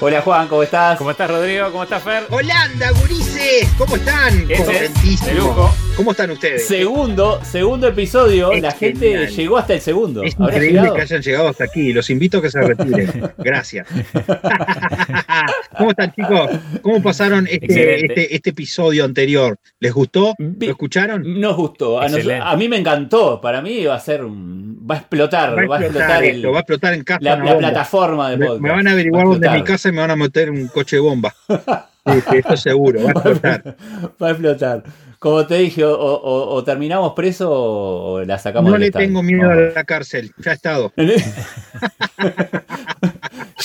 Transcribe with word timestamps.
Hola 0.00 0.20
Juan, 0.22 0.46
¿cómo 0.46 0.62
estás? 0.62 0.96
¿Cómo 0.96 1.10
estás 1.10 1.28
Rodrigo? 1.28 1.72
¿Cómo 1.72 1.82
estás 1.82 2.02
Fer? 2.04 2.26
Holanda, 2.30 2.90
gurises, 3.00 3.68
¿cómo 3.76 3.96
están? 3.96 4.46
De 4.46 5.34
lujo. 5.34 5.74
¿Cómo 5.98 6.12
están 6.12 6.30
ustedes? 6.30 6.64
Segundo, 6.68 7.40
segundo 7.42 7.88
episodio, 7.88 8.52
la 8.52 8.70
gente 8.70 9.26
llegó 9.26 9.58
hasta 9.58 9.74
el 9.74 9.80
segundo. 9.80 10.22
Es 10.22 10.36
increíble 10.38 10.92
que 10.94 11.00
hayan 11.00 11.20
llegado 11.20 11.48
hasta 11.48 11.64
aquí. 11.64 11.92
Los 11.92 12.08
invito 12.08 12.38
a 12.38 12.42
que 12.42 12.50
se 12.50 12.62
retiren. 12.62 13.32
Gracias. 13.38 13.88
¿Cómo 15.76 15.90
están, 15.90 16.12
chicos? 16.12 16.50
¿Cómo 16.82 17.02
pasaron 17.02 17.48
este, 17.50 18.06
este, 18.06 18.32
este, 18.32 18.50
episodio 18.50 19.04
anterior? 19.04 19.58
¿Les 19.80 19.92
gustó? 19.92 20.34
¿Lo 20.38 20.70
escucharon? 20.70 21.40
Nos 21.40 21.56
gustó. 21.56 22.00
A, 22.00 22.56
mí 22.56 22.68
me 22.68 22.76
encantó. 22.76 23.40
Para 23.40 23.60
mí 23.60 23.84
va 23.84 23.96
a 23.96 24.00
ser 24.00 24.24
un, 24.24 24.86
va 24.88 24.94
a 24.94 24.98
explotar. 24.98 25.56
Va 25.68 25.78
a 25.78 25.80
explotar, 25.80 26.22
va 26.22 26.58
a 26.58 26.60
explotar 26.60 26.94
en 26.94 27.02
casa. 27.02 27.20
La, 27.22 27.58
plataforma 27.58 28.30
de 28.30 28.36
podcast. 28.36 28.60
Me, 28.60 28.70
van 28.70 28.86
a 28.86 28.92
averiguar 28.92 29.26
dónde 29.26 29.48
es 29.48 29.52
mi 29.52 29.64
casa 29.64 29.88
y 29.88 29.92
me 29.92 30.00
van 30.02 30.12
a 30.12 30.16
meter 30.16 30.48
un 30.48 30.68
coche 30.68 30.94
de 30.94 31.00
bomba. 31.00 31.34
Sí, 32.08 32.38
esto 32.38 32.56
seguro, 32.56 33.02
va 33.02 33.08
a 33.08 33.10
explotar. 33.10 33.76
va 34.22 34.28
a 34.28 34.30
explotar. 34.30 34.82
Como 35.18 35.46
te 35.46 35.56
dije, 35.56 35.82
o, 35.84 36.62
terminamos 36.64 37.12
preso 37.14 37.50
o 37.50 38.24
la 38.24 38.38
sacamos. 38.38 38.70
No 38.70 38.78
le 38.78 38.90
tengo 38.90 39.22
miedo 39.22 39.50
a 39.50 39.54
la 39.54 39.84
cárcel, 39.84 40.32
ya 40.38 40.52
he 40.52 40.54
estado. 40.54 40.92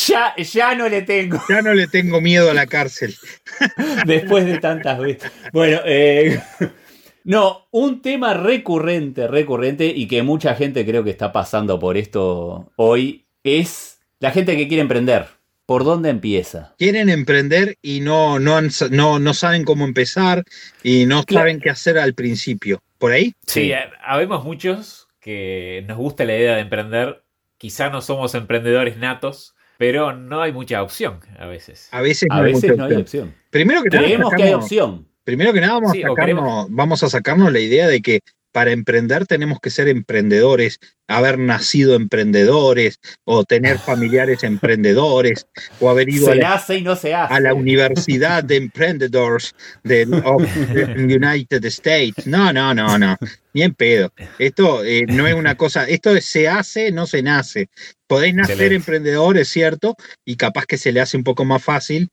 ya, 0.08 0.36
ya 0.36 0.76
no 0.76 0.90
le 0.90 1.04
tengo. 1.04 1.40
Ya 1.48 1.62
no 1.62 1.74
le 1.74 1.88
tengo 1.88 2.22
miedo 2.22 2.50
a 2.50 2.54
la 2.56 2.66
cárcel. 2.66 3.16
Después 4.06 4.46
de 4.46 4.58
tantas 4.58 4.98
veces. 5.00 5.32
Bueno, 5.52 5.80
eh, 5.86 6.42
no, 7.24 7.68
un 7.72 8.02
tema 8.02 8.34
recurrente, 8.34 9.28
recurrente 9.28 9.86
y 9.86 10.08
que 10.08 10.24
mucha 10.24 10.56
gente 10.56 10.84
creo 10.86 11.04
que 11.04 11.12
está 11.12 11.32
pasando 11.32 11.80
por 11.80 11.98
esto 11.98 12.72
hoy 12.78 13.28
es 13.44 14.00
la 14.20 14.32
gente 14.32 14.58
que 14.58 14.68
quiere 14.68 14.82
emprender. 14.82 15.28
¿Por 15.66 15.86
dónde 15.86 16.10
empieza? 16.10 16.76
Quieren 16.78 17.10
emprender 17.10 17.78
y 17.82 18.02
no, 18.02 18.38
no, 18.40 18.60
no, 18.62 19.34
saben 19.34 19.64
cómo 19.64 19.86
empezar 19.86 20.44
y 20.84 21.06
no 21.06 21.24
saben 21.28 21.62
qué 21.62 21.70
hacer 21.70 21.98
al 21.98 22.14
principio. 22.14 22.82
¿Por 22.98 23.14
ahí? 23.14 23.34
Sí, 23.48 23.72
eh, 23.72 23.90
habemos 24.04 24.44
muchos 24.44 25.08
que 25.22 25.86
nos 25.88 25.98
gusta 25.98 26.26
la 26.26 26.36
idea 26.36 26.56
de 26.56 26.62
emprender. 26.62 27.24
Quizá 27.58 27.90
no 27.90 28.02
somos 28.02 28.36
emprendedores 28.36 28.98
natos, 28.98 29.56
pero 29.78 30.12
no 30.12 30.42
hay 30.42 30.52
mucha 30.52 30.84
opción 30.84 31.22
a 31.40 31.48
veces. 31.48 31.88
A 31.92 32.02
veces 32.02 32.28
no, 32.30 32.36
hay, 32.36 32.96
opción. 32.96 33.34
Primero 33.50 33.84
que 33.84 33.90
Creemos 33.90 34.34
que 34.34 34.44
hay 34.44 34.54
opción. 34.54 35.08
Primero 35.24 35.54
que 35.54 35.62
nada 35.62 35.76
vamos, 35.76 35.94
a 35.94 36.66
vamos 36.70 37.04
a 37.04 37.10
sacarnos 37.10 37.54
la 37.54 37.62
idea 37.62 37.88
de 37.88 38.02
que 38.02 38.20
para 38.54 38.72
emprender 38.72 39.26
tenemos 39.26 39.60
que 39.60 39.72
ser 39.72 39.88
emprendedores, 39.88 40.80
haber 41.08 41.40
nacido 41.40 41.96
emprendedores 41.96 43.00
o 43.26 43.44
tener 43.44 43.80
familiares 43.80 44.44
emprendedores 44.44 45.48
o 45.80 45.90
haber 45.90 46.08
ido 46.08 46.32
a, 46.32 46.36
la, 46.36 46.64
y 46.70 46.82
no 46.82 46.96
se 46.96 47.16
hace. 47.16 47.34
a 47.34 47.40
la 47.40 47.54
Universidad 47.56 48.44
de 48.44 48.58
Emprendedores 48.58 49.56
de 49.84 50.04
United 50.98 51.66
States. 51.66 52.28
No, 52.28 52.54
no, 52.54 52.76
no, 52.76 52.98
no. 52.98 53.18
Ni 53.54 53.64
en 53.64 53.74
pedo. 53.74 54.14
Esto 54.38 54.84
eh, 54.86 55.06
no 55.08 55.28
es 55.28 55.34
una 55.34 55.56
cosa, 55.56 55.86
esto 55.86 56.16
se 56.22 56.48
hace, 56.48 56.92
no 56.92 57.08
se 57.08 57.24
nace. 57.24 57.70
Podéis 58.08 58.36
nacer 58.36 58.72
emprendedor, 58.72 59.38
es 59.38 59.48
cierto, 59.48 59.96
y 60.24 60.36
capaz 60.36 60.68
que 60.68 60.78
se 60.78 60.92
le 60.92 61.02
hace 61.02 61.18
un 61.18 61.24
poco 61.24 61.44
más 61.44 61.64
fácil, 61.64 62.10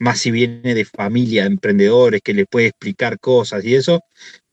más 0.00 0.18
si 0.18 0.32
viene 0.32 0.74
de 0.74 0.84
familia 0.84 1.42
de 1.42 1.50
emprendedores 1.50 2.20
que 2.22 2.34
le 2.34 2.46
puede 2.46 2.66
explicar 2.66 3.20
cosas 3.20 3.64
y 3.64 3.76
eso, 3.76 4.00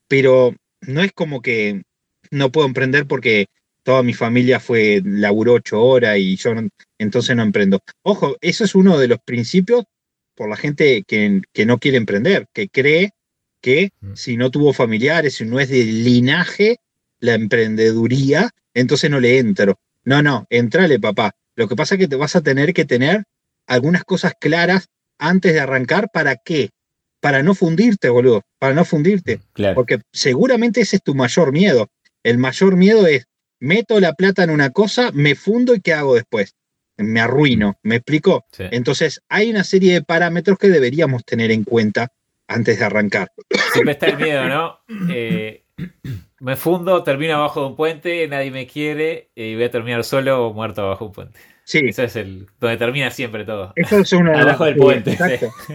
pero 0.07 0.53
no 0.81 1.01
es 1.01 1.11
como 1.13 1.41
que 1.41 1.83
no 2.29 2.51
puedo 2.51 2.67
emprender 2.67 3.07
porque 3.07 3.47
toda 3.83 4.03
mi 4.03 4.13
familia 4.13 4.59
fue, 4.59 5.01
laburó 5.03 5.53
ocho 5.53 5.81
horas 5.81 6.17
y 6.17 6.35
yo 6.35 6.51
entonces 6.97 7.35
no 7.35 7.43
emprendo. 7.43 7.79
Ojo, 8.03 8.37
eso 8.41 8.63
es 8.63 8.75
uno 8.75 8.97
de 8.97 9.07
los 9.07 9.19
principios 9.19 9.85
por 10.35 10.49
la 10.49 10.57
gente 10.57 11.03
que, 11.07 11.41
que 11.53 11.65
no 11.65 11.79
quiere 11.79 11.97
emprender, 11.97 12.47
que 12.53 12.69
cree 12.69 13.11
que 13.61 13.91
mm. 14.01 14.13
si 14.15 14.37
no 14.37 14.49
tuvo 14.51 14.73
familiares, 14.73 15.35
si 15.35 15.45
no 15.45 15.59
es 15.59 15.69
de 15.69 15.83
linaje, 15.83 16.77
la 17.19 17.35
emprendeduría, 17.35 18.49
entonces 18.73 19.09
no 19.09 19.19
le 19.19 19.37
entro. 19.37 19.79
No, 20.03 20.23
no, 20.23 20.47
entrale, 20.49 20.99
papá. 20.99 21.35
Lo 21.55 21.67
que 21.67 21.75
pasa 21.75 21.95
es 21.95 21.99
que 21.99 22.07
te 22.07 22.15
vas 22.15 22.35
a 22.35 22.41
tener 22.41 22.73
que 22.73 22.85
tener 22.85 23.23
algunas 23.67 24.03
cosas 24.03 24.33
claras 24.39 24.87
antes 25.19 25.53
de 25.53 25.59
arrancar. 25.59 26.09
¿Para 26.11 26.35
qué? 26.37 26.71
Para 27.21 27.43
no 27.43 27.55
fundirte, 27.55 28.09
boludo, 28.09 28.41
para 28.59 28.73
no 28.73 28.83
fundirte. 28.83 29.39
Porque 29.75 30.01
seguramente 30.11 30.81
ese 30.81 30.97
es 30.97 31.03
tu 31.03 31.15
mayor 31.15 31.53
miedo. 31.53 31.87
El 32.23 32.37
mayor 32.37 32.75
miedo 32.75 33.07
es, 33.07 33.27
meto 33.59 33.99
la 33.99 34.13
plata 34.13 34.43
en 34.43 34.49
una 34.49 34.71
cosa, 34.71 35.11
me 35.13 35.35
fundo 35.35 35.73
y 35.73 35.79
¿qué 35.79 35.93
hago 35.93 36.15
después? 36.15 36.55
Me 36.97 37.21
arruino, 37.21 37.77
¿me 37.83 37.95
explico? 37.95 38.45
Entonces, 38.57 39.21
hay 39.29 39.49
una 39.49 39.63
serie 39.63 39.93
de 39.93 40.03
parámetros 40.03 40.57
que 40.57 40.67
deberíamos 40.67 41.23
tener 41.23 41.51
en 41.51 41.63
cuenta 41.63 42.11
antes 42.47 42.79
de 42.79 42.85
arrancar. 42.85 43.31
Siempre 43.71 43.93
está 43.93 44.07
el 44.07 44.17
miedo, 44.17 44.47
¿no? 44.47 44.79
Eh, 45.09 45.63
me 46.39 46.55
fundo, 46.55 47.03
termino 47.03 47.35
abajo 47.35 47.61
de 47.61 47.67
un 47.67 47.75
puente, 47.75 48.27
nadie 48.27 48.51
me 48.51 48.67
quiere 48.67 49.29
y 49.35 49.55
voy 49.55 49.63
a 49.63 49.71
terminar 49.71 50.03
solo 50.03 50.47
o 50.47 50.53
muerto 50.53 50.81
abajo 50.81 51.05
de 51.05 51.07
un 51.07 51.13
puente. 51.13 51.39
Sí. 51.63 51.79
Eso 51.87 52.03
es 52.03 52.15
el 52.15 52.47
donde 52.59 52.77
termina 52.77 53.11
siempre 53.11 53.45
todo. 53.45 53.71
Eso 53.75 53.99
es 53.99 54.11
una 54.13 54.33
Abajo 54.41 54.65
del 54.65 54.75
puente. 54.75 55.17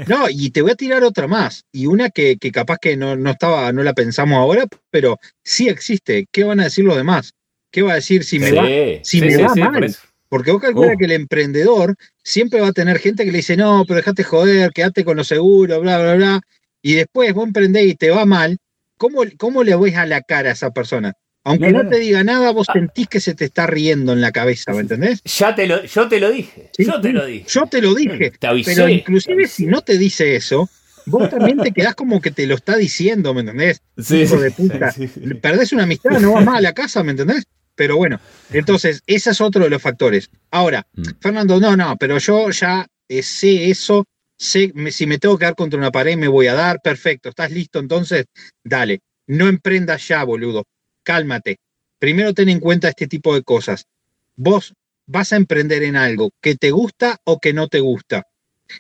No, 0.07 0.27
y 0.29 0.51
te 0.51 0.63
voy 0.63 0.73
a 0.73 0.77
tirar 0.77 1.05
otra 1.05 1.27
más. 1.27 1.65
Y 1.73 1.87
una 1.87 2.11
que, 2.11 2.37
capaz 2.53 2.79
que 2.79 2.97
no, 2.97 3.17
no, 3.17 3.31
estaba, 3.31 3.73
no 3.73 3.83
la 3.83 3.95
pensamos 3.95 4.37
ahora, 4.37 4.65
pero 4.91 5.19
sí 5.43 5.69
existe. 5.69 6.27
¿Qué 6.31 6.45
van 6.45 6.61
a 6.61 6.65
decir 6.65 6.85
los 6.85 6.97
demás? 6.97 7.35
¿Qué 7.71 7.83
va 7.83 7.93
a 7.93 7.97
decir 7.97 8.25
si 8.25 8.39
me 8.39 8.53
va, 8.53 8.67
si 9.03 9.21
me 9.21 9.37
va 9.37 9.55
mal? 9.55 9.95
Porque 10.29 10.51
vos 10.51 10.61
calculas 10.61 10.97
uh. 10.97 10.99
que 10.99 11.05
el 11.05 11.13
emprendedor 11.13 11.95
siempre 12.23 12.61
va 12.61 12.69
a 12.69 12.73
tener 12.73 12.99
gente 12.99 13.25
que 13.25 13.31
le 13.31 13.39
dice, 13.39 13.57
no, 13.57 13.85
pero 13.87 13.99
dejate 13.99 14.25
joder, 14.25 14.73
quédate 14.73 15.05
con 15.05 15.17
lo 15.17 15.25
seguro, 15.25 15.81
bla, 15.81 15.99
bla, 15.99 16.15
bla. 16.15 16.41
Y 16.83 16.95
después 16.95 17.33
vos 17.33 17.47
emprendés 17.47 17.87
y 17.87 17.95
te 17.95 18.11
va 18.11 18.25
mal. 18.27 18.59
¿Cómo, 18.97 19.23
cómo 19.39 19.63
le 19.63 19.77
ves 19.77 19.97
a 19.97 20.07
la 20.07 20.23
cara 20.23 20.51
a 20.51 20.53
esa 20.53 20.71
persona? 20.71 21.15
Aunque 21.47 21.71
no, 21.71 21.89
te 21.89 22.01
diga 22.01 22.25
nada, 22.25 22.51
vos 22.51 22.69
ah. 22.69 22.73
sentís 22.73 23.07
que 23.07 23.21
se 23.21 23.37
te 23.37 23.45
está 23.45 23.69
riendo 23.69 24.13
en 24.13 24.21
la 24.21 24.33
cabeza, 24.33 24.73
¿me 24.73 24.81
entendés? 24.81 25.23
Ya 25.23 25.55
te 25.55 25.69
lo, 25.69 25.85
yo 25.85 26.09
te 26.09 26.19
lo 26.19 26.33
dije. 26.33 26.73
yo 26.77 27.01
te 27.01 27.13
lo 27.13 27.25
dije. 27.25 27.45
Yo 27.49 27.67
te 27.67 27.81
lo 27.81 27.95
dije. 27.95 28.33
pero 28.41 28.89
inclusive 28.89 29.47
si 29.47 29.65
no 29.67 29.81
te 29.83 29.97
dice 29.97 30.35
eso, 30.35 30.69
vos 31.05 31.31
también 31.31 31.59
te 31.59 31.71
quedás 31.71 31.95
como 31.95 32.21
que 32.21 32.33
te 32.33 32.49
lo 32.49 32.57
está 32.57 32.77
diciendo, 32.77 33.33
¿me 33.33 33.43
entendés? 33.43 33.81
Sí, 33.97 34.23
Hijo 34.23 34.41
de 34.41 34.51
puta. 34.51 34.93
Perdés 35.41 35.73
una 35.73 35.85
amistad, 35.85 36.19
no 36.19 36.33
vas 36.33 36.45
más 36.45 36.59
a 36.59 36.61
la 36.61 36.73
casa, 36.73 37.05
¿me 37.05 37.13
entendés? 37.13 37.45
Pero 37.77 37.97
bueno, 37.97 38.19
entonces, 38.51 39.05
ese 39.07 39.31
es 39.31 39.41
otro 39.41 39.63
de 39.63 39.71
los 39.71 39.81
factores. 39.81 40.29
Ahora, 40.51 40.85
mm. 40.95 41.03
Fernando, 41.21 41.61
no, 41.61 41.77
no, 41.77 41.97
pero 41.97 42.19
yo 42.19 42.51
ya 42.51 42.89
eh, 43.09 43.23
sé 43.23 43.71
eso, 43.71 44.05
sé, 44.37 44.73
si 44.91 45.07
me 45.07 45.19
tengo 45.19 45.39
que 45.39 45.45
dar 45.45 45.55
contra 45.55 45.79
una 45.79 45.93
pared 45.93 46.17
me 46.17 46.27
voy 46.27 46.49
a 46.49 46.55
dar, 46.55 46.81
perfecto, 46.83 47.29
¿estás 47.29 47.53
listo? 47.53 47.79
Entonces, 47.79 48.25
dale, 48.65 48.99
no 49.29 49.47
emprendas 49.47 50.09
ya, 50.09 50.25
boludo 50.25 50.65
cálmate. 51.07 51.61
Primero 51.99 52.35
ten 52.35 52.49
en 52.51 52.61
cuenta 52.61 52.89
este 52.89 53.07
tipo 53.07 53.35
de 53.35 53.43
cosas. 53.43 53.87
Vos 54.35 54.75
vas 55.07 55.33
a 55.33 55.37
emprender 55.37 55.83
en 55.85 55.97
algo 55.97 56.33
que 56.43 56.57
te 56.57 56.73
gusta 56.73 57.19
o 57.25 57.39
que 57.39 57.55
no 57.55 57.69
te 57.69 57.81
gusta. 57.81 58.25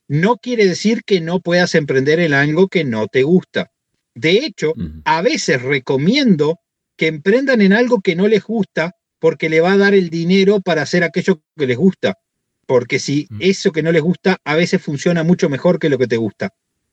No 0.09 0.37
quiere 0.37 0.67
decir 0.67 1.05
que 1.05 1.21
no 1.21 1.41
puedas 1.41 1.75
emprender 1.77 2.19
en 2.19 2.35
algo 2.35 2.67
que 2.67 2.85
no 2.85 3.07
te 3.07 3.23
gusta. 3.23 3.71
De 4.15 4.33
hecho, 4.45 4.75
a 5.05 5.23
veces 5.23 5.63
recomiendo 5.63 6.59
que 6.97 7.07
emprendan 7.07 7.61
en 7.61 7.73
algo 7.73 8.01
que 8.01 8.17
no 8.17 8.27
les 8.27 8.43
gusta 8.43 8.97
porque 9.21 9.49
le 9.49 9.61
va 9.61 9.73
a 9.73 9.77
dar 9.77 9.95
el 9.95 10.11
dinero 10.11 10.61
para 10.61 10.83
hacer 10.83 11.05
aquello 11.05 11.41
que 11.57 11.67
les 11.67 11.77
gusta. 11.77 12.19
Porque 12.67 12.99
si 12.99 13.29
eso 13.39 13.71
que 13.71 13.85
no 13.85 13.93
les 13.93 14.03
gusta 14.03 14.39
a 14.45 14.57
veces 14.57 14.83
funciona 14.83 15.23
mucho 15.23 15.49
mejor 15.49 15.79
que 15.79 15.89
lo 15.89 15.99
que 15.99 16.09
te 16.09 16.17
gusta. 16.17 16.51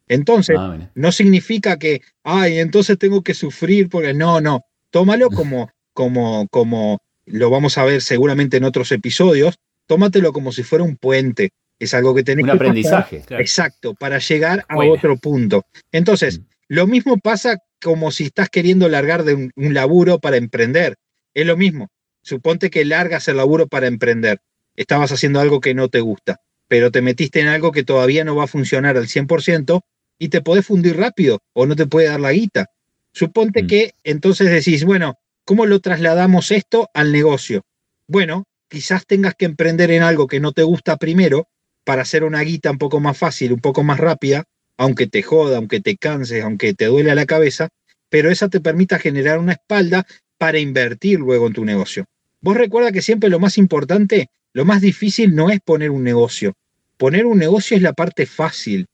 Entonces, 0.07 0.57
ah, 0.59 0.91
no 0.94 1.12
significa 1.12 1.80
que, 1.80 2.01
ay, 2.24 2.59
entonces 2.59 3.00
tengo 3.00 3.24
que 3.24 3.33
sufrir 3.33 3.89
porque 3.89 4.13
no, 4.13 4.39
no 4.39 4.62
tómalo 4.94 5.31
como, 5.31 5.72
como, 5.94 6.48
como 6.50 7.01
lo 7.25 7.50
vamos 7.50 7.78
a 7.80 7.84
ver 7.84 8.01
seguramente 8.01 8.57
en 8.57 8.63
otros 8.63 8.92
episodios, 8.92 9.56
tómatelo 9.88 10.31
como 10.31 10.51
si 10.51 10.62
fuera 10.62 10.86
un 10.86 10.98
puente. 10.98 11.50
Es 11.80 11.95
algo 11.95 12.13
que 12.13 12.24
tenés 12.24 12.44
un 12.44 12.51
aprendizaje. 12.51 13.24
Exacto, 13.31 13.95
para 13.95 14.19
llegar 14.19 14.66
a 14.69 14.78
otro 14.78 15.18
punto. 15.18 15.66
Entonces, 15.92 16.40
mm. 16.40 16.44
lo 16.68 16.86
mismo 16.86 17.18
pasa 17.18 17.57
como 17.81 18.12
si 18.12 18.25
estás 18.25 18.50
queriendo 18.50 18.88
largar 18.88 19.24
de 19.24 19.34
un, 19.34 19.51
un, 19.56 19.74
laburo 19.74 20.19
para 20.19 20.38
emprender. 20.38 20.95
Es 21.34 21.48
lo 21.48 21.57
mismo. 21.57 21.90
Suponte 22.22 22.69
que 22.69 22.86
largas 22.86 23.28
el 23.28 23.38
laburo 23.38 23.68
para 23.68 23.88
emprender. 23.88 24.42
Estabas 24.75 25.12
haciendo 25.12 25.40
algo 25.40 25.60
que 25.60 25.74
no 25.74 25.90
te 25.90 26.01
gusta. 26.01 26.40
pero 26.68 26.92
te 26.92 27.01
metiste 27.01 27.40
en 27.40 27.48
algo 27.48 27.72
que 27.72 27.84
todavía 27.84 28.24
no 28.24 28.36
va 28.36 28.45
a 28.45 28.48
funcionar 28.48 28.95
al 28.95 29.07
100% 29.07 29.81
y 30.19 30.30
te 30.30 30.42
podés 30.42 30.66
fundir 30.68 30.98
rápido 30.98 31.40
o 31.54 31.66
no 31.66 31.75
te 31.75 31.88
puede 31.88 32.07
dar 32.07 32.19
la 32.19 32.31
guita. 32.31 32.68
Suponte 33.13 33.63
Mm. 33.63 33.68
que 33.68 33.94
entonces 34.04 34.50
decís, 34.51 34.83
bueno, 34.83 35.15
¿cómo 35.45 35.65
lo 35.65 35.80
trasladamos 35.80 36.51
esto 36.51 36.89
al 36.94 37.12
negocio? 37.12 37.62
Bueno, 38.07 38.45
quizás 38.69 39.06
tengas 39.06 39.36
que 39.36 39.45
emprender 39.45 39.92
en 39.92 40.04
algo 40.04 40.27
que 40.27 40.39
no 40.39 40.51
te 40.51 40.63
gusta 40.63 40.98
primero 40.98 41.48
para 41.86 42.01
hacer 42.01 42.24
una 42.24 42.42
guita 42.42 42.71
un 42.71 42.77
poco 42.77 43.00
más 43.00 43.18
fácil, 43.18 43.54
un 43.54 43.60
poco 43.60 43.83
más 43.83 44.00
rápida, 44.00 44.45
aunque 44.77 45.07
te 45.07 45.21
joda, 45.21 45.57
aunque 45.57 45.80
te 45.80 45.95
canses, 45.98 46.44
aunque 46.44 46.74
te 46.74 46.86
duele 46.86 47.13
la 47.13 47.25
cabeza, 47.25 47.69
pero 48.10 48.31
esa 48.31 48.50
te 48.50 48.60
permita 48.60 49.00
generar 49.00 49.38
una 49.39 49.54
espalda 49.54 50.06
para 50.38 50.59
invertir 50.59 51.19
luego 51.19 51.48
en 51.48 51.54
tu 51.54 51.66
negocio. 51.66 52.06
Vos 52.42 52.57
recuerda 52.57 52.92
que 52.92 53.01
siempre 53.01 53.30
lo 53.30 53.39
más 53.39 53.57
importante, 53.57 54.27
lo 54.54 54.66
más 54.66 54.81
difícil 54.81 55.36
no 55.36 55.50
es 55.50 55.59
poner 55.62 55.92
un 55.92 56.04
negocio. 56.04 56.54
Poner 56.98 57.25
un 57.25 57.38
negocio 57.38 57.77
es 57.77 57.83
la 57.83 57.94
parte 57.94 58.25
fácil. 58.25 58.88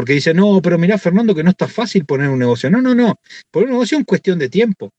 Porque 0.00 0.14
dice, 0.14 0.32
no, 0.32 0.62
pero 0.62 0.78
mirá, 0.78 0.96
Fernando, 0.96 1.34
que 1.34 1.44
no 1.44 1.50
está 1.50 1.68
fácil 1.68 2.06
poner 2.06 2.30
un 2.30 2.38
negocio. 2.38 2.70
No, 2.70 2.80
no, 2.80 2.94
no. 2.94 3.20
Poner 3.50 3.66
un 3.66 3.72
negocio 3.72 3.98
es 3.98 4.06
cuestión 4.06 4.38
de 4.38 4.48
tiempo. 4.48 4.94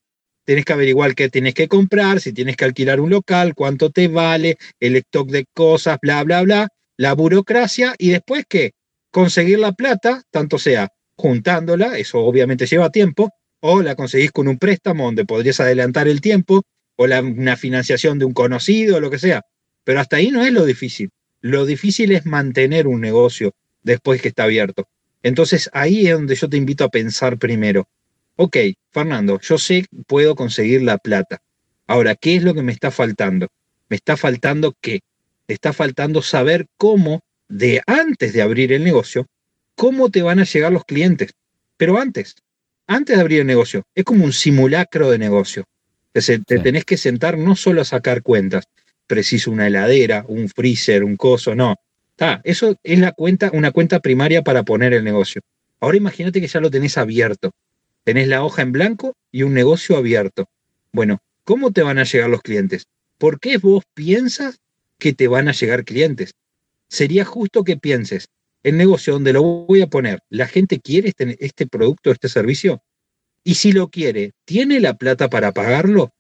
Tenés 0.46 0.64
que 0.64 0.74
averiguar 0.74 1.16
qué 1.16 1.28
tenés 1.28 1.56
que 1.56 1.68
comprar, 1.68 2.20
si 2.22 2.34
tienes 2.34 2.56
que 2.56 2.66
alquilar 2.66 3.00
un 3.02 3.10
local, 3.10 3.56
cuánto 3.56 3.90
te 3.90 4.08
vale, 4.08 4.60
el 4.80 4.96
stock 4.98 5.28
de 5.32 5.46
cosas, 5.56 5.98
bla, 6.04 6.24
bla, 6.24 6.44
bla, 6.44 6.68
la 6.98 7.14
burocracia 7.14 7.96
y 7.98 8.10
después 8.10 8.46
qué? 8.48 8.74
Conseguir 9.10 9.58
la 9.58 9.72
plata, 9.72 10.22
tanto 10.30 10.60
sea 10.60 10.88
juntándola, 11.16 11.98
eso 11.98 12.20
obviamente 12.20 12.68
lleva 12.68 12.92
tiempo, 12.92 13.32
o 13.60 13.82
la 13.82 13.96
conseguís 13.96 14.32
con 14.32 14.48
un 14.48 14.60
préstamo 14.60 15.06
donde 15.06 15.26
podrías 15.26 15.60
adelantar 15.62 16.08
el 16.08 16.22
tiempo, 16.22 16.62
o 16.96 17.08
la, 17.08 17.24
una 17.24 17.58
financiación 17.58 18.20
de 18.20 18.26
un 18.26 18.34
conocido, 18.34 19.00
lo 19.00 19.10
que 19.10 19.18
sea. 19.18 19.42
Pero 19.84 20.00
hasta 20.00 20.18
ahí 20.18 20.30
no 20.30 20.46
es 20.46 20.54
lo 20.54 20.64
difícil. 20.64 21.10
Lo 21.40 21.66
difícil 21.66 22.12
es 22.12 22.28
mantener 22.28 22.86
un 22.86 23.02
negocio 23.02 23.56
después 23.84 24.22
que 24.22 24.30
está 24.30 24.44
abierto. 24.44 24.88
Entonces 25.24 25.70
ahí 25.74 26.08
es 26.08 26.14
donde 26.14 26.36
yo 26.36 26.50
te 26.50 26.58
invito 26.58 26.84
a 26.84 26.90
pensar 26.90 27.38
primero. 27.38 27.88
Ok, 28.36 28.58
Fernando, 28.92 29.40
yo 29.42 29.58
sé 29.58 29.82
que 29.84 30.04
puedo 30.08 30.36
conseguir 30.36 30.82
la 30.82 30.98
plata. 30.98 31.42
Ahora, 31.88 32.16
¿qué 32.16 32.36
es 32.36 32.44
lo 32.44 32.54
que 32.54 32.64
me 32.64 32.72
está 32.72 32.90
faltando? 32.92 33.48
Me 33.90 33.98
está 33.98 34.18
faltando 34.18 34.74
qué? 34.82 35.02
Me 35.48 35.54
está 35.54 35.74
faltando 35.74 36.22
saber 36.22 36.68
cómo, 36.78 37.22
de 37.50 37.82
antes 37.86 38.34
de 38.34 38.42
abrir 38.42 38.72
el 38.74 38.84
negocio, 38.84 39.28
cómo 39.76 40.10
te 40.10 40.22
van 40.22 40.40
a 40.40 40.46
llegar 40.46 40.72
los 40.72 40.86
clientes. 40.86 41.32
Pero 41.78 42.00
antes, 42.00 42.36
antes 42.88 43.16
de 43.18 43.22
abrir 43.22 43.42
el 43.42 43.48
negocio, 43.48 43.84
es 43.94 44.06
como 44.06 44.24
un 44.26 44.34
simulacro 44.34 45.12
de 45.12 45.18
negocio. 45.18 45.66
Te, 46.14 46.22
se- 46.22 46.40
te 46.40 46.58
Sí. 46.58 46.64
tenés 46.64 46.86
que 46.86 46.98
sentar 46.98 47.38
no 47.38 47.56
solo 47.56 47.82
a 47.82 47.86
sacar 47.86 48.22
cuentas, 48.22 48.66
preciso 49.08 49.52
una 49.52 49.68
heladera, 49.68 50.26
un 50.28 50.48
freezer, 50.50 51.04
un 51.04 51.18
coso, 51.18 51.54
no. 51.56 51.76
Está, 52.22 52.40
eso 52.44 52.76
es 52.84 53.00
la 53.00 53.14
cuenta, 53.14 53.50
una 53.52 53.72
cuenta 53.72 54.00
primaria 54.00 54.44
para 54.44 54.62
poner 54.62 54.94
el 54.94 55.04
negocio. 55.04 55.42
Ahora 55.80 55.98
imagínate 55.98 56.40
que 56.40 56.48
ya 56.48 56.60
lo 56.60 56.70
tenés 56.70 57.00
abierto. 57.00 57.50
Tenés 58.04 58.28
la 58.28 58.44
hoja 58.44 58.62
en 58.62 58.72
blanco 58.72 59.16
y 59.32 59.42
un 59.42 59.56
negocio 59.56 59.98
abierto. 59.98 60.48
Bueno, 60.92 61.18
¿cómo 61.44 61.72
te 61.72 61.82
van 61.82 61.98
a 61.98 62.04
llegar 62.04 62.30
los 62.30 62.44
clientes? 62.44 62.86
¿Por 63.18 63.40
qué 63.40 63.58
vos 63.58 63.86
piensas 63.96 64.60
que 65.00 65.14
te 65.14 65.28
van 65.28 65.48
a 65.48 65.52
llegar 65.52 65.84
clientes? 65.84 66.36
Sería 66.90 67.26
justo 67.26 67.64
que 67.64 67.78
pienses, 67.78 68.28
el 68.62 68.78
negocio 68.78 69.14
donde 69.14 69.34
lo 69.34 69.42
voy 69.42 69.82
a 69.82 69.88
poner, 69.88 70.20
¿la 70.30 70.46
gente 70.46 70.80
quiere 70.80 71.10
este, 71.10 71.44
este 71.44 71.66
producto, 71.66 72.12
este 72.12 72.30
servicio? 72.30 72.84
Y 73.44 73.56
si 73.56 73.72
lo 73.72 73.90
quiere, 73.90 74.34
¿tiene 74.46 74.80
la 74.80 74.94
plata 74.94 75.28
para 75.28 75.54
pagarlo? 75.54 76.12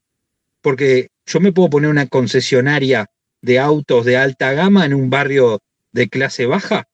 Porque 0.62 1.10
yo 1.28 1.40
me 1.42 1.52
puedo 1.52 1.70
poner 1.70 1.92
una 1.92 2.08
concesionaria 2.08 3.06
de 3.44 3.60
autos 3.60 4.04
de 4.04 4.18
alta 4.18 4.54
gama 4.54 4.84
en 4.84 4.96
un 4.96 5.12
barrio 5.12 5.62
de 5.92 6.10
clase 6.10 6.46
baja. 6.46 6.88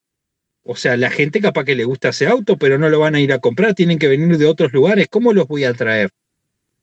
O 0.63 0.75
sea, 0.75 0.97
la 0.97 1.09
gente 1.09 1.39
capaz 1.39 1.63
que 1.63 1.75
le 1.75 1.85
gusta 1.85 2.09
ese 2.09 2.27
auto, 2.27 2.57
pero 2.57 2.77
no 2.77 2.89
lo 2.89 2.99
van 2.99 3.15
a 3.15 3.21
ir 3.21 3.31
a 3.31 3.39
comprar, 3.39 3.73
tienen 3.73 3.99
que 3.99 4.07
venir 4.07 4.37
de 4.37 4.45
otros 4.45 4.73
lugares. 4.73 5.07
¿Cómo 5.09 5.31
los 5.33 5.47
voy 5.47 5.63
a 5.63 5.73
traer? 5.73 6.09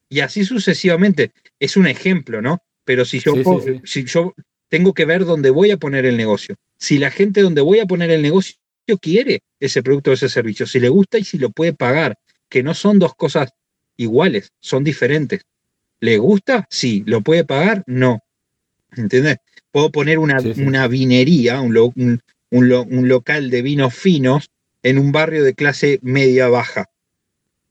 Y 0.08 0.20
así 0.20 0.44
sucesivamente. 0.44 1.32
Es 1.60 1.76
un 1.76 1.86
ejemplo, 1.86 2.40
¿no? 2.40 2.62
Pero 2.84 3.04
si 3.04 3.20
yo, 3.20 3.32
Sí, 3.32 3.38
sí, 3.38 3.44
po- 3.44 3.60
sí. 3.60 3.80
si 3.84 4.04
yo 4.04 4.34
tengo 4.68 4.94
que 4.94 5.04
ver 5.04 5.24
dónde 5.24 5.50
voy 5.50 5.70
a 5.70 5.76
poner 5.76 6.06
el 6.06 6.16
negocio. 6.16 6.56
Si 6.78 6.98
la 6.98 7.10
gente 7.10 7.42
donde 7.42 7.60
voy 7.60 7.78
a 7.80 7.86
poner 7.86 8.10
el 8.10 8.22
negocio 8.22 8.56
quiere 9.00 9.42
ese 9.60 9.82
producto 9.82 10.10
o 10.10 10.14
ese 10.14 10.28
servicio, 10.28 10.66
si 10.66 10.80
le 10.80 10.88
gusta 10.88 11.18
y 11.18 11.24
si 11.24 11.38
lo 11.38 11.50
puede 11.50 11.72
pagar, 11.74 12.18
que 12.48 12.62
no 12.62 12.74
son 12.74 12.98
dos 12.98 13.14
cosas 13.14 13.50
iguales, 13.96 14.52
son 14.60 14.84
diferentes. 14.84 15.42
¿Le 16.00 16.18
gusta? 16.18 16.66
Sí. 16.70 17.02
¿Lo 17.06 17.20
puede 17.22 17.44
pagar? 17.44 17.82
No. 17.86 18.20
¿Entendés? 18.96 19.38
Puedo 19.74 19.90
poner 19.90 20.20
una, 20.20 20.38
Sí, 20.38 20.54
sí. 20.54 20.62
una 20.62 20.86
vinería, 20.86 21.60
un, 21.60 21.74
lo- 21.74 21.92
un- 21.96 22.20
un 22.52 22.68
lo- 22.68 22.84
un 22.84 23.08
local 23.08 23.50
de 23.50 23.60
vinos 23.60 23.92
finos 23.92 24.48
en 24.84 24.98
un 24.98 25.10
barrio 25.10 25.42
de 25.42 25.54
clase 25.54 25.98
media 26.00 26.46
baja. 26.46 26.86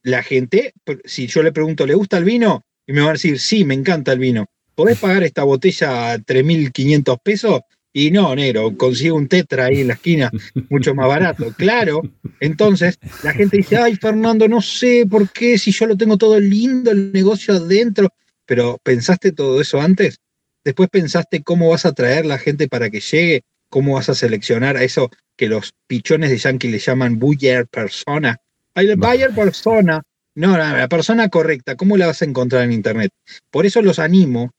La 0.02 0.22
gente, 0.22 0.74
si 1.06 1.26
yo 1.28 1.42
le 1.42 1.50
pregunto, 1.50 1.86
¿le 1.86 1.94
gusta 1.94 2.18
el 2.18 2.24
vino? 2.24 2.62
Y 2.86 2.92
me 2.92 3.00
van 3.00 3.08
a 3.10 3.12
decir, 3.14 3.38
sí, 3.40 3.64
me 3.64 3.72
encanta 3.72 4.12
el 4.12 4.18
vino. 4.18 4.44
¿Podés 4.74 4.98
pagar 4.98 5.22
esta 5.22 5.44
botella 5.44 6.12
a 6.12 6.18
3.500 6.18 7.16
pesos? 7.22 7.62
Y 7.90 8.10
no, 8.10 8.34
negro, 8.36 8.76
consigo 8.76 9.16
un 9.16 9.26
tetra 9.26 9.66
ahí 9.66 9.80
en 9.80 9.86
la 9.88 9.94
esquina, 9.94 10.30
mucho 10.68 10.94
más 10.94 11.08
barato. 11.08 11.54
Claro. 11.56 12.02
Entonces, 12.40 12.98
la 13.22 13.32
gente 13.32 13.56
dice, 13.56 13.78
ay, 13.78 13.96
Fernando, 13.96 14.46
no 14.46 14.60
sé 14.60 15.06
por 15.08 15.30
qué, 15.30 15.56
si 15.56 15.72
yo 15.72 15.86
lo 15.86 15.96
tengo 15.96 16.18
todo 16.18 16.38
lindo, 16.38 16.90
el 16.90 17.12
negocio 17.14 17.54
adentro. 17.54 18.08
Pero, 18.44 18.78
¿pensaste 18.82 19.32
todo 19.32 19.58
eso 19.62 19.80
antes? 19.80 20.18
Después 20.64 20.88
pensaste 20.88 21.42
cómo 21.42 21.68
vas 21.70 21.84
a 21.84 21.92
traer 21.92 22.24
la 22.24 22.38
gente 22.38 22.68
para 22.68 22.90
que 22.90 23.00
llegue, 23.00 23.42
cómo 23.68 23.94
vas 23.94 24.08
a 24.08 24.14
seleccionar 24.14 24.76
a 24.76 24.82
eso 24.82 25.10
que 25.36 25.48
los 25.48 25.74
pichones 25.86 26.30
de 26.30 26.38
Yankee 26.38 26.68
le 26.68 26.78
llaman 26.78 27.18
buyer 27.18 27.66
persona. 27.66 28.40
Ay, 28.74 28.88
el 28.88 28.96
buyer 28.96 29.34
persona. 29.34 30.02
No, 30.36 30.48
no, 30.48 30.58
la 30.58 30.88
persona 30.88 31.28
correcta, 31.28 31.76
¿cómo 31.76 31.96
la 31.96 32.08
vas 32.08 32.22
a 32.22 32.24
encontrar 32.24 32.64
en 32.64 32.72
Internet? 32.72 33.12
Por 33.50 33.66
eso 33.66 33.82
los 33.82 33.98
animo 33.98 34.50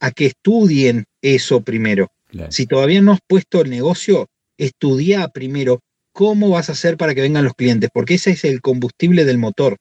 a 0.00 0.10
que 0.10 0.26
estudien 0.26 1.04
eso 1.22 1.62
primero. 1.62 2.10
Claro. 2.28 2.52
Si 2.52 2.66
todavía 2.66 3.00
no 3.00 3.12
has 3.12 3.20
puesto 3.26 3.62
el 3.62 3.70
negocio, 3.70 4.28
estudia 4.58 5.28
primero 5.28 5.80
cómo 6.12 6.50
vas 6.50 6.68
a 6.68 6.72
hacer 6.72 6.96
para 6.96 7.14
que 7.14 7.22
vengan 7.22 7.44
los 7.44 7.54
clientes, 7.54 7.90
porque 7.92 8.14
ese 8.14 8.32
es 8.32 8.44
el 8.44 8.60
combustible 8.60 9.24
del 9.24 9.38
motor. 9.38 9.78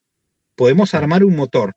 Podemos 0.55 0.93
armar 0.93 1.23
un 1.23 1.35
motor, 1.35 1.73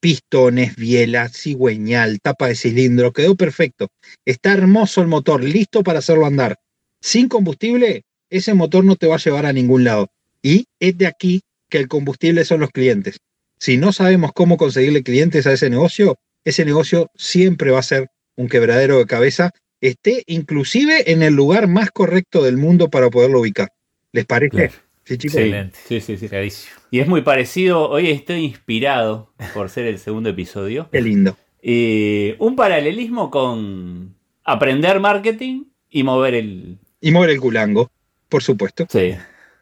pistones, 0.00 0.76
biela, 0.76 1.28
cigüeñal, 1.28 2.20
tapa 2.20 2.48
de 2.48 2.54
cilindro, 2.54 3.12
quedó 3.12 3.34
perfecto. 3.34 3.88
Está 4.24 4.52
hermoso 4.52 5.00
el 5.00 5.08
motor, 5.08 5.42
listo 5.42 5.82
para 5.82 6.00
hacerlo 6.00 6.26
andar. 6.26 6.58
Sin 7.00 7.28
combustible, 7.28 8.04
ese 8.30 8.54
motor 8.54 8.84
no 8.84 8.96
te 8.96 9.06
va 9.06 9.16
a 9.16 9.18
llevar 9.18 9.46
a 9.46 9.52
ningún 9.52 9.84
lado. 9.84 10.10
Y 10.42 10.66
es 10.80 10.96
de 10.98 11.06
aquí 11.06 11.42
que 11.68 11.78
el 11.78 11.88
combustible 11.88 12.44
son 12.44 12.60
los 12.60 12.70
clientes. 12.70 13.18
Si 13.58 13.76
no 13.76 13.92
sabemos 13.92 14.32
cómo 14.32 14.56
conseguirle 14.56 15.02
clientes 15.02 15.46
a 15.46 15.52
ese 15.52 15.70
negocio, 15.70 16.16
ese 16.44 16.64
negocio 16.64 17.10
siempre 17.16 17.70
va 17.70 17.80
a 17.80 17.82
ser 17.82 18.08
un 18.36 18.48
quebradero 18.48 18.98
de 18.98 19.06
cabeza, 19.06 19.50
esté 19.80 20.22
inclusive 20.26 21.10
en 21.12 21.22
el 21.22 21.34
lugar 21.34 21.66
más 21.66 21.90
correcto 21.90 22.42
del 22.42 22.56
mundo 22.56 22.88
para 22.88 23.10
poderlo 23.10 23.40
ubicar. 23.40 23.68
¿Les 24.12 24.24
parece? 24.24 24.50
Claro. 24.50 24.87
Sí, 25.08 25.18
chicos. 25.18 25.32
Sí, 25.34 25.38
Excelente. 25.40 25.78
sí, 25.86 26.00
sí, 26.00 26.16
sí. 26.18 26.28
Clarísimo. 26.28 26.74
Y 26.90 27.00
es 27.00 27.08
muy 27.08 27.22
parecido, 27.22 27.88
hoy 27.88 28.10
estoy 28.10 28.44
inspirado 28.44 29.32
por 29.54 29.70
ser 29.70 29.86
el 29.86 29.98
segundo 29.98 30.28
episodio. 30.28 30.88
Qué 30.92 31.00
lindo. 31.00 31.36
Eh, 31.62 32.36
un 32.38 32.54
paralelismo 32.56 33.30
con 33.30 34.14
aprender 34.44 35.00
marketing 35.00 35.64
y 35.90 36.02
mover 36.02 36.34
el... 36.34 36.78
Y 37.00 37.10
mover 37.10 37.30
el 37.30 37.40
culango, 37.40 37.90
por 38.28 38.42
supuesto. 38.42 38.86
Sí, 38.90 39.14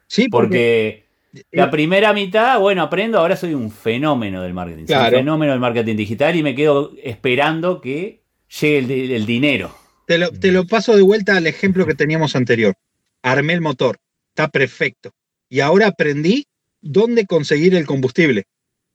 Sí, 0.09 0.27
porque, 0.29 1.05
porque 1.33 1.45
la 1.51 1.69
primera 1.71 2.13
mitad, 2.13 2.59
bueno, 2.59 2.81
aprendo, 2.81 3.19
ahora 3.19 3.35
soy 3.35 3.53
un 3.53 3.71
fenómeno 3.71 4.41
del 4.41 4.53
marketing. 4.53 4.85
Soy 4.87 4.95
un 4.95 5.09
fenómeno 5.11 5.51
del 5.51 5.59
marketing 5.61 5.95
digital 5.95 6.35
y 6.35 6.43
me 6.43 6.55
quedo 6.55 6.93
esperando 7.03 7.81
que 7.81 8.21
llegue 8.61 8.77
el, 8.79 8.87
di- 8.87 9.13
el 9.13 9.25
dinero. 9.25 9.75
te, 10.05 10.17
lo, 10.17 10.31
te 10.31 10.51
lo 10.51 10.65
paso 10.65 10.95
de 10.95 11.01
vuelta 11.01 11.35
al 11.37 11.47
ejemplo 11.47 11.85
que 11.85 11.95
teníamos 11.95 12.35
anterior. 12.35 12.73
Armé 13.21 13.53
el 13.53 13.61
motor, 13.61 13.97
está 14.29 14.47
perfecto. 14.47 15.11
Y 15.49 15.59
ahora 15.61 15.87
aprendí 15.87 16.45
dónde 16.81 17.25
conseguir 17.25 17.75
el 17.75 17.85
combustible. 17.85 18.45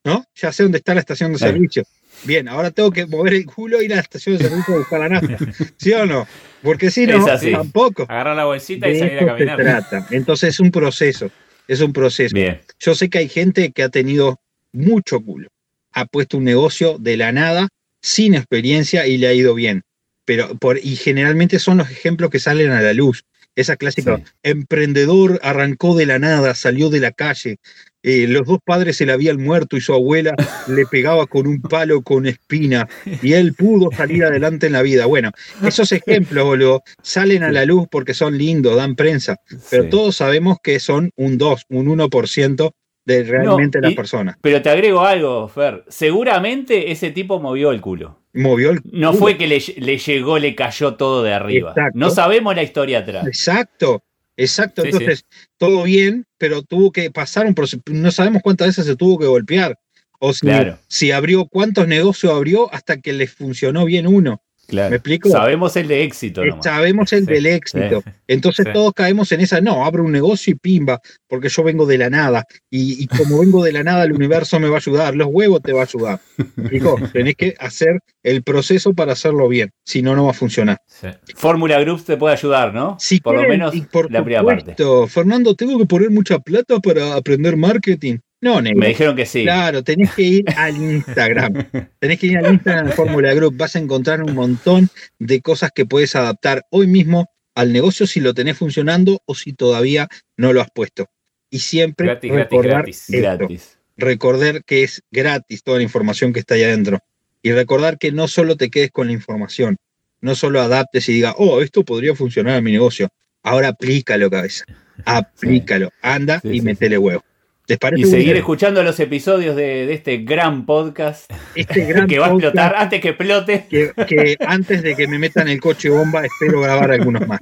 ¿No? 0.05 0.25
Ya 0.35 0.53
sé 0.53 0.65
dónde 0.65 0.79
está 0.79 0.95
la 0.95 1.01
estación 1.01 1.33
de 1.33 1.39
Claro. 1.39 1.53
servicio. 1.53 1.85
Bien, 2.25 2.49
ahora 2.49 2.71
tengo 2.73 2.91
que 2.91 3.07
mover 3.07 3.35
el 3.35 3.47
culo 3.47 3.79
e 3.79 3.85
ir 3.85 3.93
a 3.93 3.97
la 3.97 4.03
estación 4.03 4.37
de 4.37 4.45
servicio 4.49 4.75
a 4.75 4.79
buscar 4.79 4.99
la 5.01 5.09
nafta. 5.09 5.39
¿Sí 5.77 5.93
o 5.93 6.05
no? 6.07 6.27
Porque 6.63 6.91
si 6.91 7.07
no, 7.07 7.19
Es 7.19 7.27
así. 7.29 7.53
tampoco. 7.53 8.03
Agarrar 8.09 8.37
la 8.37 8.45
bolsita 8.45 8.89
y 8.89 8.93
De 8.95 8.99
salir 8.99 9.13
a 9.13 9.17
eso 9.17 9.25
se 9.25 9.47
caminar. 9.47 9.57
trata. 9.89 10.07
Entonces 10.11 10.49
es 10.51 10.61
un 10.61 10.71
proceso. 10.73 11.31
Es 11.69 11.81
un 11.81 11.93
proceso. 11.93 12.35
Bien. 12.35 12.61
Yo 12.81 12.95
sé 12.97 13.09
que 13.11 13.19
hay 13.19 13.29
gente 13.29 13.71
que 13.71 13.83
ha 13.85 13.89
tenido 13.89 14.41
mucho 14.73 15.21
culo. 15.21 15.49
Ha 15.93 16.05
puesto 16.07 16.37
un 16.39 16.45
negocio 16.45 16.99
de 16.99 17.17
la 17.17 17.31
nada, 17.33 17.69
sin 18.01 18.35
experiencia 18.35 19.07
y 19.07 19.19
le 19.19 19.29
ha 19.29 19.33
ido 19.35 19.55
bien. 19.55 19.83
Pero 20.25 20.57
por, 20.57 20.79
y 20.79 20.97
generalmente 20.97 21.59
son 21.61 21.79
los 21.79 21.91
ejemplos 21.91 22.31
que 22.31 22.41
salen 22.41 22.71
a 22.73 22.81
la 22.81 22.93
luz. 22.93 23.25
Esa 23.55 23.77
clásica, 23.77 24.17
Sí. 24.17 24.23
emprendedor 24.45 25.39
arrancó 25.43 25.95
de 25.95 26.07
la 26.07 26.19
nada, 26.19 26.55
salió 26.55 26.89
de 26.91 27.01
la 27.01 27.13
calle. 27.13 27.59
eh, 28.05 28.27
los 28.27 28.45
dos 28.49 28.59
padres 28.65 28.97
se 28.97 29.07
le 29.07 29.13
habían 29.13 29.41
muerto 29.41 29.77
y 29.77 29.81
su 29.81 29.93
abuela 29.95 30.35
le 30.67 30.87
pegaba 30.87 31.27
con 31.29 31.47
un 31.47 31.61
palo 31.63 32.03
con 32.03 32.27
espina 32.27 32.89
y 33.23 33.35
él 33.35 33.55
pudo 33.55 33.91
salir 33.97 34.25
adelante 34.25 34.67
en 34.67 34.73
la 34.73 34.83
vida. 34.83 35.07
Bueno, 35.07 35.31
esos 35.65 35.93
ejemplos, 35.93 36.45
boludo, 36.45 36.83
salen 37.01 37.45
a 37.45 37.53
la 37.53 37.65
luz 37.65 37.87
porque 37.89 38.13
son 38.13 38.37
lindos, 38.37 38.75
dan 38.75 38.97
prensa, 38.97 39.37
pero 39.71 39.85
Sí. 39.85 39.89
todos 39.91 40.17
sabemos 40.17 40.57
que 40.61 40.81
son 40.81 41.11
un 41.15 41.39
2, 41.39 41.63
un 41.69 41.87
1% 41.87 42.73
de 43.05 43.23
realmente 43.23 43.79
No, 43.81 43.87
las 43.87 43.95
personas. 43.95 44.37
Pero 44.41 44.61
te 44.63 44.71
agrego 44.71 45.03
algo, 45.03 45.47
Fer. 45.47 45.85
Seguramente 45.89 46.91
ese 46.91 47.13
tipo 47.13 47.39
movió 47.41 47.71
el 47.71 47.81
culo. 47.81 48.19
Movió 48.35 48.71
el 48.71 48.81
No 48.85 49.13
fue 49.13 49.37
que 49.37 49.47
le, 49.47 49.63
le 49.77 49.99
llegó, 49.99 50.39
le 50.39 50.55
cayó 50.55 50.95
todo 50.95 51.23
de 51.23 51.35
arriba. 51.35 51.71
Exacto. 51.71 51.99
No 51.99 52.11
sabemos 52.11 52.55
la 52.57 52.63
historia 52.63 53.01
atrás. 53.01 53.27
Exacto, 53.27 54.03
exacto. 54.37 54.83
Sí, 54.83 54.89
Entonces, 54.89 55.27
todo 55.59 55.83
bien, 55.83 56.27
pero 56.39 56.63
tuvo 56.63 56.93
que 56.93 57.11
pasar 57.11 57.47
un 57.47 57.55
proceso. 57.55 57.83
No 57.91 58.11
sabemos 58.11 58.43
cuántas 58.43 58.69
veces 58.69 58.87
se 58.87 58.97
tuvo 58.97 59.19
que 59.19 59.27
golpear. 59.27 59.79
O 60.19 60.33
si, 60.33 60.41
Claro. 60.47 60.79
si 60.89 61.11
abrió, 61.11 61.47
cuántos 61.47 61.87
negocios 61.89 62.33
abrió 62.33 62.73
hasta 62.73 63.01
que 63.01 63.13
les 63.13 63.33
funcionó 63.33 63.85
bien 63.85 64.07
uno. 64.07 64.41
Claro. 64.73 64.89
¿Me 64.89 64.97
explico? 64.97 65.29
Sabemos 65.29 65.77
el 65.77 65.87
de 65.87 66.03
éxito. 66.03 66.43
Eh, 66.43 66.49
nomás. 66.49 66.65
Sabemos 66.65 67.13
el 67.13 67.27
Sí, 67.27 67.33
del 67.35 67.45
éxito. 67.47 68.03
Entonces 68.27 68.65
Sí. 68.67 68.73
todos 68.73 68.95
caemos 68.95 69.31
en 69.33 69.43
esa, 69.43 69.61
no, 69.61 69.85
abro 69.85 70.03
un 70.03 70.13
negocio 70.13 70.51
y 70.53 70.55
pimba, 70.55 70.99
porque 71.29 71.51
yo 71.51 71.63
vengo 71.63 71.85
de 71.85 71.99
la 71.99 72.09
nada. 72.09 72.45
Y, 72.71 73.03
y 73.03 73.07
como 73.07 73.41
vengo 73.41 73.63
de 73.63 73.73
la 73.73 73.83
nada, 73.85 74.05
el 74.05 74.13
universo 74.13 74.59
me 74.59 74.69
va 74.69 74.77
a 74.77 74.79
ayudar, 74.79 75.15
los 75.15 75.29
huevos 75.31 75.61
te 75.61 75.75
va 75.75 75.81
a 75.81 75.85
ayudar. 75.85 76.21
¿Me 76.39 76.45
explico? 76.65 76.97
Tenés 77.13 77.35
que 77.37 77.55
hacer 77.59 78.01
el 78.23 78.43
proceso 78.43 78.95
para 78.95 79.13
hacerlo 79.13 79.47
bien, 79.47 79.71
si 79.85 80.01
no, 80.01 80.17
no 80.17 80.25
va 80.25 80.31
a 80.31 80.35
funcionar. 80.35 80.79
Sí. 80.87 81.09
Fórmula 81.37 81.79
Group 81.81 82.03
te 82.03 82.17
puede 82.17 82.35
ayudar, 82.35 82.73
¿no? 82.73 82.97
Si 82.99 83.21
por 83.21 83.35
lo 83.35 83.41
quieren, 83.41 83.59
menos 83.59 83.75
y 83.75 83.83
por 83.83 84.11
la 84.11 84.25
primera 84.25 84.43
parte. 84.43 84.75
Fernando, 85.09 85.55
tengo 85.55 85.79
que 85.79 85.85
poner 85.85 86.11
mucha 86.11 86.39
plata 86.39 86.79
para 86.81 87.15
aprender 87.15 87.59
marketing. 87.59 88.17
No, 88.43 88.61
negro. 88.61 88.81
Me 88.81 88.89
dijeron 88.89 89.15
que 89.17 89.25
sí. 89.25 89.45
Claro, 89.45 89.83
tenés 89.85 90.13
que 90.15 90.23
ir 90.23 90.45
al 90.57 90.77
Instagram. 90.77 91.53
Tenés 92.01 92.19
que 92.19 92.27
ir 92.27 92.39
al 92.39 92.53
Instagram 92.53 92.87
de 92.89 92.93
Fórmula 92.93 93.33
Group. 93.35 93.57
Vas 93.57 93.77
a 93.77 93.79
encontrar 93.79 94.23
un 94.23 94.35
montón 94.35 94.91
de 95.21 95.41
cosas 95.41 95.71
que 95.75 95.87
puedes 95.87 96.17
adaptar 96.17 96.65
hoy 96.71 96.89
mismo 96.89 97.31
al 97.55 97.73
negocio 97.73 98.07
si 98.07 98.19
lo 98.21 98.35
tenés 98.35 98.59
funcionando 98.59 99.23
o 99.27 99.35
si 99.37 99.53
todavía 99.53 100.09
no 100.37 100.53
lo 100.53 100.61
has 100.61 100.69
puesto. 100.75 101.07
Y 101.51 101.61
siempre 101.61 102.07
Gratis, 102.09 102.33
recordar 102.33 102.73
gratis. 102.79 103.11
esto, 103.11 103.39
Gratis. 103.39 103.79
recordar 103.97 104.65
que 104.65 104.83
es 104.83 105.03
gratis 105.13 105.63
toda 105.63 105.77
la 105.77 105.85
información 105.85 106.33
que 106.33 106.41
está 106.41 106.55
ahí 106.55 106.65
adentro. 106.65 106.99
Y 107.43 107.53
recordar 107.53 107.99
que 107.99 108.11
no 108.11 108.27
solo 108.27 108.57
te 108.57 108.71
quedes 108.71 108.91
con 108.91 109.07
la 109.07 109.13
información, 109.13 109.77
no 110.21 110.35
solo 110.35 110.61
adaptes 110.61 111.09
y 111.09 111.13
digas, 111.13 111.35
oh, 111.39 111.61
esto 111.61 111.85
podría 111.85 112.15
funcionar 112.17 112.57
en 112.59 112.65
mi 112.65 112.73
negocio. 112.73 113.09
Ahora 113.45 113.69
aplícalo, 113.69 114.31
cabeza. 114.31 114.65
Aplícalo. 115.05 115.91
Anda 116.03 116.41
Sí, 116.41 116.49
y 116.49 116.55
sí, 116.55 116.63
metele 116.63 116.99
huevo. 116.99 117.25
¿Les 117.73 117.79
parece 117.79 118.03
Y 118.03 118.05
seguir 118.05 118.25
bien? 118.27 118.37
escuchando 118.37 118.83
los 118.83 119.01
episodios 119.01 119.57
de, 119.57 119.87
de 119.87 119.95
este 119.95 120.19
gran 120.19 120.67
podcast 120.67 121.31
este 121.55 121.85
gran 121.87 122.07
que 122.09 122.19
va 122.19 122.27
a 122.27 122.31
explotar 122.31 122.75
antes 122.77 123.01
que 123.01 123.09
explote. 123.09 123.67
que, 123.69 123.93
que 124.07 124.37
antes 124.47 124.83
de 124.83 124.95
que 124.95 125.07
me 125.09 125.19
metan 125.19 125.49
el 125.49 125.61
coche 125.61 125.89
bomba, 125.89 126.23
espero 126.25 126.61
grabar 126.61 126.91
algunos 126.93 127.27
más. 127.27 127.41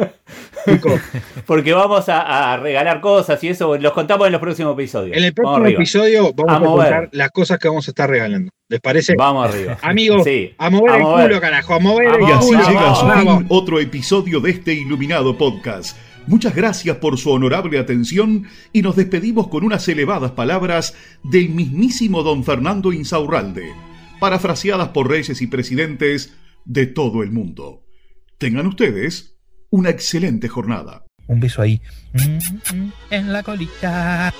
Chicos, 0.66 1.00
Porque 1.46 1.72
vamos 1.72 2.08
a, 2.08 2.52
a 2.52 2.56
regalar 2.58 3.00
cosas 3.00 3.42
y 3.42 3.48
eso 3.48 3.76
los 3.76 3.92
contamos 3.92 4.26
en 4.26 4.32
los 4.32 4.40
próximos 4.40 4.74
episodios. 4.74 5.16
en 5.16 5.24
el 5.24 5.32
próximo 5.34 5.66
episodio 5.66 6.32
vamos 6.34 6.52
A 6.52 6.56
a, 6.56 6.58
mover. 6.60 6.86
contar 6.92 7.08
las 7.12 7.30
cosas 7.30 7.58
que 7.58 7.66
vamos 7.68 7.88
a 7.88 7.90
estar 7.90 8.08
regalando. 8.08 8.50
¿Les 8.68 8.80
parece? 8.80 9.14
Vamos 9.16 9.48
arriba. 9.48 9.78
Amigos, 9.82 10.22
Sí. 10.24 10.54
a 10.58 10.70
mover 10.70 10.92
a 10.92 10.96
el 10.98 11.02
mover. 11.02 11.26
culo, 11.28 11.40
carajo, 11.40 11.74
a 11.74 11.78
mover 11.80 12.08
A 12.08 12.14
el 12.16 12.22
Y 12.22 12.24
así 12.30 12.46
culo. 12.54 12.68
llega 12.68 12.90
a 12.92 12.94
su 12.94 13.06
Vamos. 13.06 13.38
fin 13.38 13.46
otro 13.48 13.80
episodio 13.80 14.38
de 14.40 14.50
este 14.50 14.74
iluminado 14.74 15.36
podcast. 15.36 15.96
Muchas 16.26 16.54
gracias 16.54 16.96
por 16.98 17.18
su 17.18 17.30
honorable 17.30 17.78
atención 17.78 18.46
y 18.72 18.82
nos 18.82 18.96
despedimos 18.96 19.48
con 19.48 19.64
unas 19.64 19.88
elevadas 19.88 20.32
palabras 20.32 20.94
del 21.24 21.48
mismísimo 21.50 22.22
don 22.22 22.44
Fernando 22.44 22.92
Insaurralde, 22.92 23.72
parafraseadas 24.20 24.90
por 24.90 25.08
reyes 25.08 25.40
y 25.42 25.46
presidentes 25.46 26.34
de 26.64 26.86
todo 26.86 27.22
el 27.22 27.32
mundo. 27.32 27.84
Tengan 28.38 28.66
ustedes 28.66 29.36
una 29.70 29.90
excelente 29.90 30.48
jornada. 30.48 31.04
Un 31.26 31.40
beso 31.40 31.62
ahí. 31.62 31.80
Mm, 32.12 32.76
mm, 32.76 32.92
En 33.10 33.32
la 33.32 33.42
colita. 33.42 34.32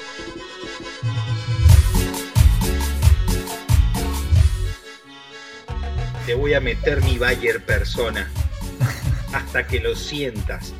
Te 6.27 6.35
voy 6.35 6.55
a 6.55 6.61
meter 6.61 7.03
mi 7.03 7.19
Bayer 7.19 7.65
persona 7.65 8.31
hasta 9.33 9.67
que 9.67 9.81
lo 9.81 9.95
sientas, 9.95 10.75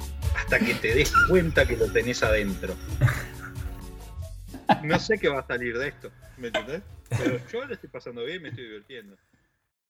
hasta 0.51 0.67
que 0.67 0.75
te 0.75 0.93
des 0.93 1.13
cuenta 1.29 1.65
que 1.65 1.77
lo 1.77 1.87
tenés 1.87 2.25
adentro. 2.25 2.75
No 4.83 4.99
sé 4.99 5.17
qué 5.19 5.29
va 5.29 5.41
a 5.41 5.47
salir 5.47 5.79
de 5.79 5.89
esto, 5.89 6.11
¿me 6.39 6.49
entendés? 6.49 6.83
Pero 7.09 7.39
yo 7.53 7.65
lo 7.65 7.75
estoy 7.75 7.89
pasando 7.89 8.25
bien, 8.25 8.43
me 8.43 8.49
estoy 8.49 8.65
divirtiendo. 8.65 9.17